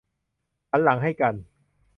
[0.69, 1.33] หันหลังให้กัน